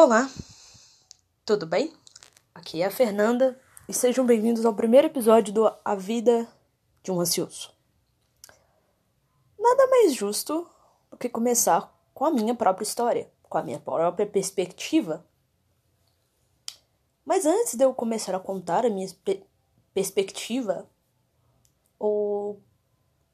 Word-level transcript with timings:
Olá, 0.00 0.30
tudo 1.44 1.66
bem? 1.66 1.92
Aqui 2.54 2.82
é 2.82 2.86
a 2.86 2.90
Fernanda 2.90 3.60
e 3.88 3.92
sejam 3.92 4.24
bem-vindos 4.24 4.64
ao 4.64 4.72
primeiro 4.72 5.08
episódio 5.08 5.52
do 5.52 5.66
A 5.84 5.96
Vida 5.96 6.46
de 7.02 7.10
um 7.10 7.20
Ansioso. 7.20 7.72
Nada 9.58 9.88
mais 9.88 10.14
justo 10.14 10.70
do 11.10 11.16
que 11.16 11.28
começar 11.28 11.92
com 12.14 12.24
a 12.24 12.30
minha 12.30 12.54
própria 12.54 12.84
história, 12.84 13.28
com 13.48 13.58
a 13.58 13.62
minha 13.64 13.80
própria 13.80 14.24
perspectiva. 14.24 15.26
Mas 17.24 17.44
antes 17.44 17.74
de 17.74 17.84
eu 17.84 17.92
começar 17.92 18.36
a 18.36 18.40
contar 18.40 18.86
a 18.86 18.90
minha 18.90 19.08
perspectiva, 19.92 20.88
ou 21.98 22.62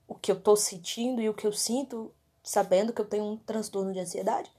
o 0.08 0.14
que 0.14 0.32
eu 0.32 0.40
tô 0.40 0.56
sentindo 0.56 1.20
e 1.20 1.28
o 1.28 1.34
que 1.34 1.46
eu 1.46 1.52
sinto, 1.52 2.10
sabendo 2.42 2.90
que 2.90 3.02
eu 3.02 3.06
tenho 3.06 3.24
um 3.24 3.36
transtorno 3.36 3.92
de 3.92 4.00
ansiedade, 4.00 4.50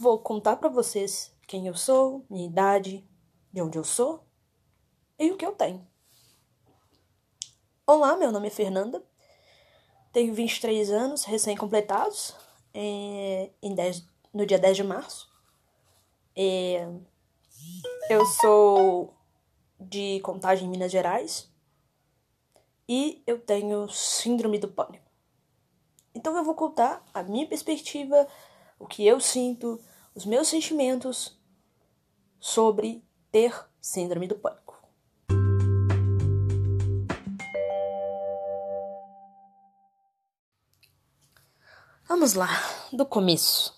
Vou 0.00 0.16
contar 0.20 0.54
para 0.54 0.68
vocês 0.68 1.34
quem 1.48 1.66
eu 1.66 1.74
sou, 1.74 2.24
minha 2.30 2.46
idade, 2.46 3.04
de 3.52 3.60
onde 3.60 3.76
eu 3.76 3.82
sou 3.82 4.24
e 5.18 5.32
o 5.32 5.36
que 5.36 5.44
eu 5.44 5.50
tenho. 5.50 5.84
Olá, 7.84 8.16
meu 8.16 8.30
nome 8.30 8.46
é 8.46 8.50
Fernanda, 8.50 9.04
tenho 10.12 10.32
23 10.32 10.92
anos 10.92 11.24
recém-completados 11.24 12.36
é, 12.72 13.50
em 13.60 13.74
10, 13.74 14.06
no 14.32 14.46
dia 14.46 14.56
10 14.56 14.76
de 14.76 14.84
março. 14.84 15.28
É, 16.36 16.88
eu 18.08 18.24
sou 18.24 19.16
de 19.80 20.20
Contagem, 20.20 20.68
Minas 20.68 20.92
Gerais 20.92 21.52
e 22.88 23.20
eu 23.26 23.40
tenho 23.40 23.88
síndrome 23.88 24.60
do 24.60 24.68
pânico. 24.68 25.10
Então 26.14 26.36
eu 26.36 26.44
vou 26.44 26.54
contar 26.54 27.04
a 27.12 27.20
minha 27.24 27.48
perspectiva, 27.48 28.28
o 28.78 28.86
que 28.86 29.04
eu 29.04 29.20
sinto, 29.20 29.80
os 30.18 30.26
meus 30.26 30.48
sentimentos 30.48 31.38
sobre 32.40 33.06
ter 33.30 33.54
síndrome 33.80 34.26
do 34.26 34.34
pânico. 34.34 34.76
Vamos 42.08 42.34
lá, 42.34 42.48
do 42.92 43.06
começo. 43.06 43.72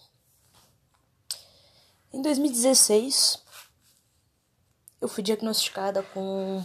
Em 2.10 2.22
2016, 2.22 3.44
eu 4.98 5.08
fui 5.08 5.22
diagnosticada 5.22 6.02
com 6.02 6.64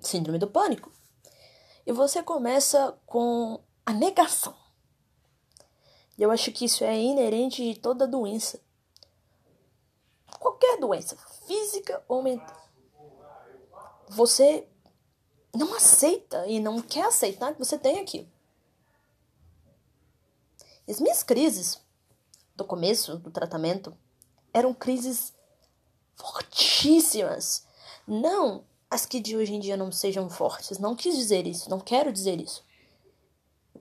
síndrome 0.00 0.38
do 0.38 0.48
pânico. 0.48 0.92
E 1.86 1.92
você 1.92 2.22
começa 2.22 2.94
com 3.06 3.64
a 3.86 3.92
negação. 3.94 4.54
E 6.18 6.22
eu 6.22 6.32
acho 6.32 6.50
que 6.50 6.64
isso 6.64 6.82
é 6.82 6.98
inerente 6.98 7.62
de 7.62 7.78
toda 7.78 8.06
doença. 8.06 8.60
Qualquer 10.40 10.78
doença, 10.78 11.16
física 11.46 12.04
ou 12.08 12.22
mental. 12.22 12.68
Você 14.08 14.66
não 15.54 15.74
aceita 15.74 16.46
e 16.46 16.58
não 16.58 16.82
quer 16.82 17.04
aceitar 17.06 17.52
que 17.52 17.58
você 17.58 17.78
tem 17.78 18.00
aquilo. 18.00 18.28
As 20.88 21.00
minhas 21.00 21.22
crises 21.22 21.80
do 22.56 22.64
começo 22.64 23.16
do 23.18 23.30
tratamento 23.30 23.96
eram 24.52 24.74
crises 24.74 25.32
fortíssimas. 26.16 27.64
Não 28.06 28.64
as 28.90 29.06
que 29.06 29.20
de 29.20 29.36
hoje 29.36 29.54
em 29.54 29.60
dia 29.60 29.76
não 29.76 29.92
sejam 29.92 30.28
fortes. 30.28 30.78
Não 30.78 30.96
quis 30.96 31.16
dizer 31.16 31.46
isso, 31.46 31.70
não 31.70 31.78
quero 31.78 32.12
dizer 32.12 32.40
isso. 32.40 32.64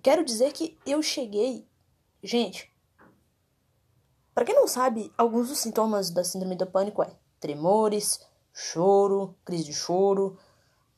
Quero 0.03 0.23
dizer 0.23 0.53
que 0.53 0.77
eu 0.85 1.01
cheguei 1.01 1.66
Gente, 2.27 2.69
para 4.33 4.43
quem 4.43 4.53
não 4.53 4.67
sabe, 4.67 5.13
alguns 5.17 5.47
dos 5.47 5.59
sintomas 5.59 6.09
da 6.09 6.25
síndrome 6.25 6.57
do 6.57 6.67
pânico 6.67 7.01
é 7.01 7.17
tremores, 7.39 8.19
choro, 8.51 9.33
crise 9.45 9.63
de 9.63 9.73
choro, 9.73 10.37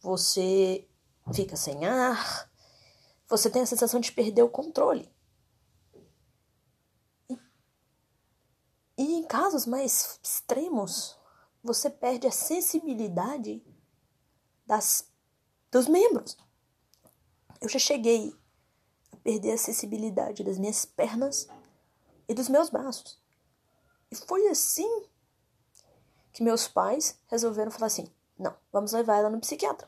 você 0.02 0.88
fica 1.32 1.56
sem 1.56 1.86
ar, 1.86 2.50
você 3.28 3.48
tem 3.48 3.62
a 3.62 3.68
sensação 3.68 4.00
de 4.00 4.12
perder 4.12 4.42
o 4.42 4.50
controle. 4.50 5.08
E, 7.30 7.38
e 8.98 9.14
em 9.20 9.24
casos 9.28 9.68
mais 9.68 10.20
extremos, 10.24 11.16
você 11.62 11.92
perde 11.92 12.26
a 12.26 12.32
sensibilidade 12.32 13.64
das 14.66 15.08
dos 15.70 15.88
membros. 15.88 16.36
Eu 17.62 17.70
já 17.70 17.78
cheguei 17.78 18.34
perder 19.30 19.52
a 19.52 19.58
sensibilidade 19.60 20.44
das 20.44 20.58
minhas 20.58 20.86
pernas 20.86 21.48
e 22.28 22.34
dos 22.34 22.50
meus 22.50 22.72
braços. 22.72 23.22
E 24.12 24.16
foi 24.16 24.48
assim 24.48 25.06
que 26.34 26.42
meus 26.42 26.68
pais 26.68 27.20
resolveram 27.28 27.70
falar 27.70 27.86
assim: 27.86 28.12
não, 28.40 28.56
vamos 28.72 28.92
levar 28.92 29.18
ela 29.18 29.30
no 29.30 29.40
psiquiatra. 29.40 29.88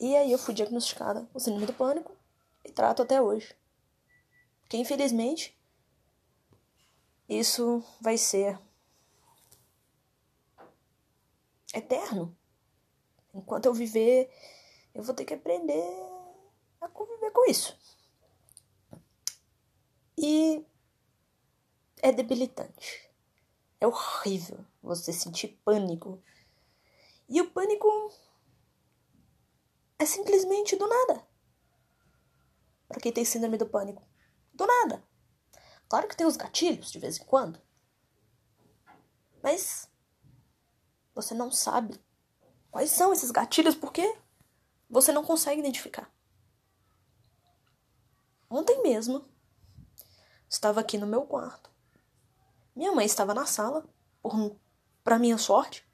E 0.00 0.16
aí 0.16 0.32
eu 0.32 0.38
fui 0.38 0.54
diagnosticada 0.54 1.28
com 1.30 1.38
síndrome 1.38 1.66
do 1.66 1.74
pânico 1.74 2.16
e 2.64 2.72
trato 2.72 3.02
até 3.02 3.20
hoje. 3.20 3.54
Que 4.66 4.78
infelizmente 4.78 5.54
isso 7.28 7.84
vai 8.00 8.16
ser 8.16 8.58
eterno. 11.74 12.34
Enquanto 13.34 13.66
eu 13.66 13.74
viver, 13.74 14.32
eu 14.94 15.02
vou 15.02 15.14
ter 15.14 15.26
que 15.26 15.34
aprender 15.34 16.13
a 16.84 16.88
conviver 16.88 17.30
com 17.30 17.50
isso. 17.50 17.76
E 20.16 20.64
é 22.02 22.12
debilitante. 22.12 23.10
É 23.80 23.86
horrível 23.86 24.64
você 24.82 25.12
sentir 25.12 25.60
pânico. 25.64 26.22
E 27.28 27.40
o 27.40 27.50
pânico 27.50 27.88
é 29.98 30.06
simplesmente 30.06 30.76
do 30.76 30.86
nada. 30.86 31.26
Para 32.86 33.00
quem 33.00 33.12
tem 33.12 33.24
síndrome 33.24 33.56
do 33.56 33.66
pânico, 33.66 34.06
do 34.52 34.66
nada. 34.66 35.02
Claro 35.88 36.08
que 36.08 36.16
tem 36.16 36.26
os 36.26 36.36
gatilhos 36.36 36.90
de 36.90 36.98
vez 36.98 37.18
em 37.18 37.24
quando. 37.24 37.60
Mas 39.42 39.90
você 41.14 41.34
não 41.34 41.50
sabe 41.50 42.00
quais 42.70 42.90
são 42.90 43.12
esses 43.12 43.30
gatilhos 43.30 43.74
porque 43.74 44.16
você 44.88 45.12
não 45.12 45.24
consegue 45.24 45.60
identificar. 45.60 46.13
Ontem 48.48 48.82
mesmo, 48.82 49.28
estava 50.48 50.80
aqui 50.80 50.98
no 50.98 51.06
meu 51.06 51.22
quarto. 51.22 51.70
Minha 52.74 52.92
mãe 52.92 53.06
estava 53.06 53.34
na 53.34 53.46
sala, 53.46 53.88
para 55.02 55.18
minha 55.18 55.38
sorte. 55.38 55.88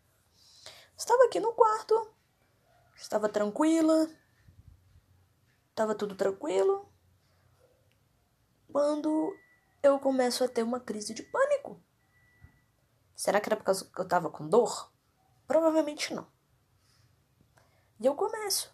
Estava 0.96 1.24
aqui 1.24 1.40
no 1.40 1.52
quarto, 1.52 2.14
estava 2.94 3.28
tranquila, 3.28 4.08
estava 5.70 5.94
tudo 5.94 6.14
tranquilo. 6.14 6.90
Quando 8.70 9.34
eu 9.82 9.98
começo 9.98 10.44
a 10.44 10.48
ter 10.48 10.62
uma 10.62 10.78
crise 10.78 11.14
de 11.14 11.22
pânico. 11.22 11.82
Será 13.16 13.40
que 13.40 13.48
era 13.48 13.56
por 13.56 13.64
causa 13.64 13.84
que 13.84 13.98
eu 13.98 14.04
estava 14.04 14.30
com 14.30 14.46
dor? 14.46 14.92
Provavelmente 15.46 16.14
não. 16.14 16.30
E 17.98 18.06
eu 18.06 18.14
começo 18.14 18.72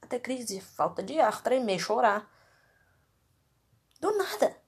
a 0.00 0.06
ter 0.06 0.20
crise, 0.20 0.60
falta 0.60 1.02
de 1.02 1.20
ar, 1.20 1.42
tremer, 1.42 1.78
chorar. 1.78 2.30
Do 4.02 4.10
nada. 4.18 4.60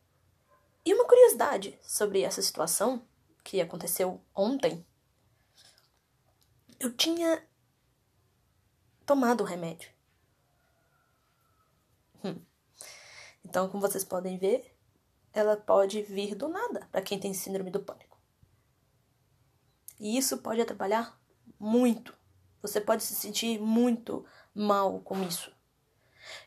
E 0.87 0.95
uma 0.95 1.09
curiosidade 1.09 1.77
sobre 1.83 2.23
essa 2.23 2.41
situação 2.41 3.05
que 3.43 3.61
aconteceu 3.61 4.23
ontem. 4.33 4.87
Eu 6.79 6.97
tinha 6.97 7.45
tomado 9.05 9.41
o 9.41 9.45
remédio. 9.45 9.91
Hum. 12.23 12.41
Então, 13.45 13.69
como 13.69 13.81
vocês 13.81 14.05
podem 14.05 14.39
ver, 14.39 14.73
ela 15.33 15.57
pode 15.57 16.01
vir 16.03 16.37
do 16.37 16.47
nada 16.47 16.87
para 16.93 17.03
quem 17.03 17.19
tem 17.19 17.35
síndrome 17.35 17.73
do 17.73 17.83
pânico. 17.83 18.17
E 19.99 20.17
isso 20.17 20.39
pode 20.39 20.61
atrapalhar 20.61 21.21
muito. 21.59 22.17
Você 22.63 22.81
pode 22.81 23.03
se 23.03 23.17
sentir 23.17 23.59
muito 23.59 24.25
mal 24.55 25.01
com 25.01 25.21
isso. 25.25 25.53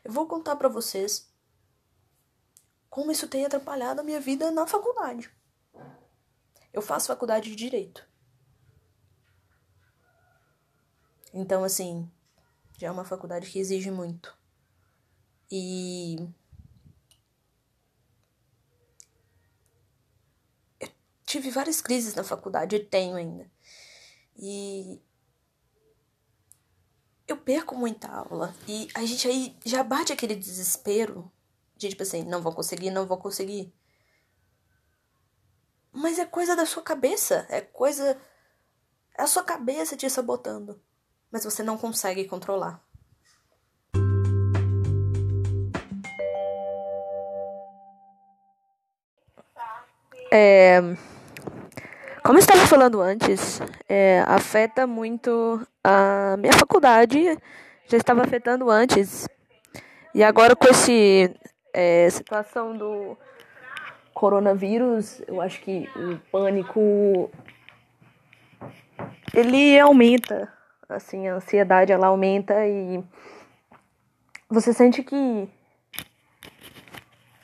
Eu 0.02 0.10
vou 0.10 0.26
contar 0.26 0.56
para 0.56 0.70
vocês 0.70 1.30
como 2.88 3.12
isso 3.12 3.28
tem 3.28 3.44
atrapalhado 3.44 4.00
a 4.00 4.04
minha 4.04 4.20
vida 4.20 4.50
na 4.50 4.66
faculdade. 4.66 5.30
Eu 6.72 6.82
faço 6.82 7.08
faculdade 7.08 7.50
de 7.50 7.56
direito. 7.56 8.06
Então, 11.32 11.62
assim, 11.62 12.10
já 12.78 12.88
é 12.88 12.90
uma 12.90 13.04
faculdade 13.04 13.50
que 13.50 13.58
exige 13.58 13.90
muito. 13.90 14.36
E 15.50 16.16
eu 20.80 20.88
tive 21.26 21.50
várias 21.50 21.80
crises 21.80 22.14
na 22.14 22.24
faculdade 22.24 22.76
e 22.76 22.84
tenho 22.84 23.16
ainda. 23.16 23.50
E 24.36 25.02
eu 27.26 27.36
perco 27.36 27.74
muita 27.74 28.08
aula 28.08 28.54
e 28.66 28.88
a 28.94 29.04
gente 29.04 29.28
aí 29.28 29.56
já 29.64 29.82
bate 29.82 30.12
aquele 30.12 30.34
desespero 30.34 31.30
de 31.78 31.88
tipo 31.88 32.02
assim, 32.02 32.24
não 32.24 32.42
vou 32.42 32.52
conseguir, 32.52 32.90
não 32.90 33.06
vou 33.06 33.16
conseguir. 33.16 33.72
Mas 35.92 36.18
é 36.18 36.26
coisa 36.26 36.54
da 36.54 36.66
sua 36.66 36.82
cabeça, 36.82 37.46
é 37.48 37.60
coisa. 37.60 38.20
É 39.16 39.22
a 39.22 39.26
sua 39.26 39.42
cabeça 39.42 39.96
te 39.96 40.08
sabotando. 40.10 40.80
Mas 41.30 41.44
você 41.44 41.62
não 41.62 41.78
consegue 41.78 42.24
controlar. 42.24 42.82
É, 50.30 50.80
como 52.22 52.38
eu 52.38 52.40
estava 52.40 52.66
falando 52.66 53.00
antes, 53.00 53.60
é, 53.88 54.22
afeta 54.26 54.86
muito 54.86 55.66
a 55.82 56.36
minha 56.38 56.52
faculdade, 56.52 57.38
já 57.86 57.96
estava 57.96 58.22
afetando 58.22 58.68
antes. 58.68 59.26
E 60.14 60.22
agora 60.22 60.54
com 60.54 60.68
esse 60.68 61.34
é, 61.72 62.08
situação 62.10 62.76
do 62.76 63.16
coronavírus, 64.14 65.22
eu 65.28 65.40
acho 65.40 65.60
que 65.60 65.88
o 65.94 66.18
pânico 66.30 67.30
ele 69.32 69.78
aumenta, 69.78 70.52
assim, 70.88 71.28
a 71.28 71.34
ansiedade 71.34 71.92
ela 71.92 72.08
aumenta 72.08 72.66
e 72.66 73.02
você 74.48 74.72
sente 74.72 75.02
que 75.02 75.48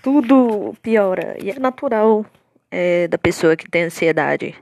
tudo 0.02 0.74
piora 0.82 1.36
e 1.42 1.50
é 1.50 1.58
natural 1.58 2.26
é, 2.70 3.06
da 3.08 3.18
pessoa 3.18 3.56
que 3.56 3.70
tem 3.70 3.84
ansiedade. 3.84 4.54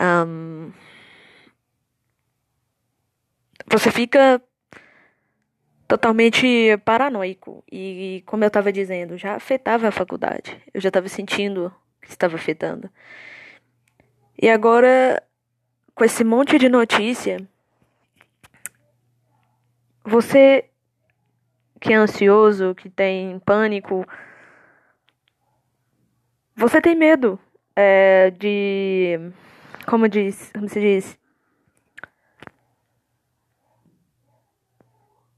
Um, 0.00 0.72
você 3.66 3.90
fica 3.90 4.42
totalmente 5.86 6.76
paranoico. 6.84 7.62
E, 7.70 8.22
como 8.26 8.44
eu 8.44 8.48
estava 8.48 8.72
dizendo, 8.72 9.16
já 9.16 9.34
afetava 9.34 9.88
a 9.88 9.92
faculdade. 9.92 10.60
Eu 10.72 10.80
já 10.80 10.88
estava 10.88 11.08
sentindo 11.08 11.72
que 12.00 12.10
estava 12.10 12.36
afetando. 12.36 12.90
E 14.40 14.48
agora, 14.48 15.22
com 15.94 16.04
esse 16.04 16.24
monte 16.24 16.58
de 16.58 16.68
notícia, 16.68 17.38
você 20.04 20.68
que 21.80 21.92
é 21.92 21.96
ansioso, 21.96 22.74
que 22.74 22.88
tem 22.88 23.38
pânico, 23.40 24.06
você 26.56 26.80
tem 26.80 26.94
medo 26.94 27.38
é, 27.76 28.30
de. 28.30 29.18
Como 29.86 30.08
diz? 30.08 30.50
Como 30.52 30.68
se 30.68 30.80
diz? 30.80 31.23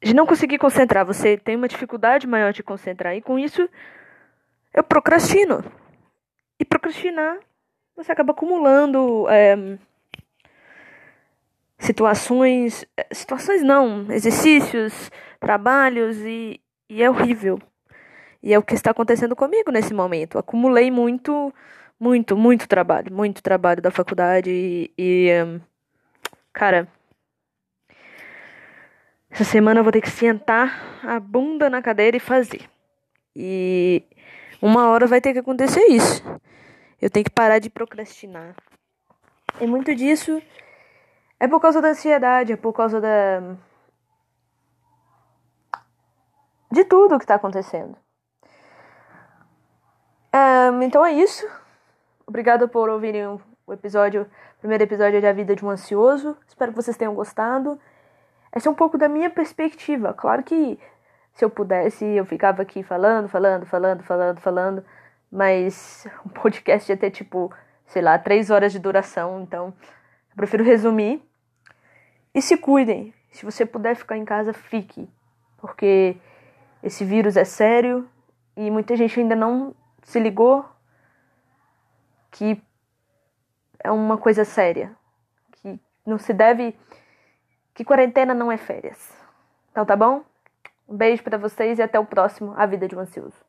De 0.07 0.15
não 0.15 0.25
conseguir 0.25 0.57
concentrar. 0.57 1.05
Você 1.05 1.37
tem 1.37 1.57
uma 1.57 1.67
dificuldade 1.67 2.29
maior 2.29 2.53
de 2.53 2.63
concentrar. 2.63 3.17
E 3.17 3.21
com 3.21 3.37
isso, 3.37 3.69
eu 4.73 4.85
procrastino. 4.85 5.65
E 6.61 6.65
procrastinar, 6.65 7.41
você 7.97 8.13
acaba 8.13 8.31
acumulando 8.31 9.27
é, 9.29 9.77
situações. 11.77 12.87
É, 12.97 13.09
situações 13.13 13.65
não, 13.65 14.07
exercícios, 14.13 15.11
trabalhos 15.41 16.19
e, 16.19 16.61
e 16.89 17.03
é 17.03 17.11
horrível. 17.11 17.59
E 18.41 18.55
é 18.55 18.59
o 18.61 18.63
que 18.63 18.75
está 18.75 18.93
acontecendo 18.93 19.35
comigo 19.35 19.73
nesse 19.73 19.93
momento. 19.93 20.39
Acumulei 20.39 20.89
muito, 20.89 21.53
muito, 21.99 22.37
muito 22.37 22.69
trabalho, 22.69 23.13
muito 23.13 23.43
trabalho 23.43 23.83
da 23.83 23.91
faculdade 23.91 24.53
e, 24.53 24.93
e 24.97 25.61
cara, 26.53 26.87
essa 29.37 29.45
semana 29.45 29.81
eu 29.81 29.85
vou 29.85 29.93
ter 29.93 30.01
que 30.01 30.09
sentar 30.09 30.99
a 31.05 31.21
bunda 31.21 31.69
na 31.69 31.83
cadeira 31.83 32.17
e 32.17 32.21
fazer. 32.21 32.71
E 33.35 34.03
uma 34.63 34.89
hora 34.89 35.07
vai 35.07 35.21
ter 35.21 35.35
que 35.35 35.41
acontecer 35.41 35.85
isso. 35.89 36.23
Eu 37.03 37.11
tenho 37.11 37.25
que 37.25 37.31
parar 37.31 37.59
de 37.59 37.69
procrastinar. 37.69 38.55
E 39.61 39.67
muito 39.67 39.95
disso 39.95 40.43
é 41.39 41.47
por 41.47 41.61
causa 41.61 41.83
da 41.83 41.89
ansiedade, 41.89 42.55
é 42.55 42.57
por 42.57 42.73
causa 42.73 42.99
da. 42.99 43.57
de 46.73 46.83
tudo 46.87 47.19
que 47.19 47.25
está 47.25 47.35
acontecendo. 47.35 47.95
Um, 50.35 50.81
então 50.81 51.05
é 51.05 51.13
isso. 51.13 51.47
Obrigada 52.27 52.67
por 52.67 52.89
ouvirem 52.89 53.27
o 53.27 53.73
episódio, 53.73 54.23
o 54.57 54.61
primeiro 54.61 54.85
episódio 54.85 55.21
de 55.21 55.27
A 55.27 55.33
Vida 55.35 55.55
de 55.55 55.63
um 55.63 55.69
Ansioso. 55.69 56.39
Espero 56.49 56.73
que 56.73 56.77
vocês 56.77 56.97
tenham 56.97 57.15
gostado. 57.15 57.79
Essa 58.57 58.71
é 58.71 58.73
um 58.73 58.75
pouco 58.75 58.97
da 58.97 59.07
minha 59.07 59.29
perspectiva. 59.29 60.15
Claro 60.15 60.43
que 60.43 60.79
se 61.35 61.45
eu 61.45 61.51
pudesse, 61.51 62.07
eu 62.07 62.25
ficava 62.25 62.63
aqui 62.63 62.83
falando, 62.83 63.29
falando, 63.29 63.67
falando, 63.67 64.03
falando, 64.03 64.41
falando. 64.41 64.85
Mas 65.31 66.07
um 66.25 66.31
podcast 66.31 66.91
ia 66.91 66.97
ter 66.97 67.11
tipo, 67.11 67.53
sei 67.85 68.01
lá, 68.01 68.19
três 68.19 68.51
horas 68.51 68.73
de 68.73 68.79
duração. 68.79 69.43
Então, 69.43 69.75
eu 70.31 70.37
prefiro 70.37 70.65
resumir. 70.65 71.23
E 72.35 72.41
se 72.41 72.57
cuidem. 72.57 73.13
Se 73.31 73.45
você 73.45 73.67
puder 73.67 73.95
ficar 73.95 74.17
em 74.17 74.25
casa, 74.25 74.55
fique. 74.55 75.07
Porque 75.59 76.17
esse 76.83 77.05
vírus 77.05 77.37
é 77.37 77.45
sério 77.45 78.09
e 78.57 78.71
muita 78.71 78.97
gente 78.97 79.21
ainda 79.21 79.37
não 79.37 79.75
se 80.03 80.19
ligou 80.19 80.65
que 82.31 82.59
é 83.85 83.91
uma 83.91 84.17
coisa 84.17 84.47
séria, 84.47 84.97
que 85.53 85.79
não 86.07 86.17
se 86.17 86.33
deve, 86.33 86.75
que 87.77 87.85
quarentena 87.85 88.33
não 88.33 88.51
é 88.51 88.57
férias. 88.57 89.15
Então 89.71 89.85
tá 89.85 89.95
bom? 89.95 90.25
Um 90.89 90.97
beijo 90.97 91.23
para 91.23 91.37
vocês 91.37 91.79
e 91.79 91.83
até 91.83 92.01
o 92.01 92.07
próximo 92.07 92.55
A 92.57 92.65
Vida 92.65 92.89
de 92.89 92.97
um 92.97 93.01
Ansioso. 93.01 93.46